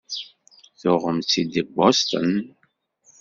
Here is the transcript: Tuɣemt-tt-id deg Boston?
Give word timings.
Tuɣemt-tt-id 0.79 1.49
deg 1.55 1.67
Boston? 1.75 2.31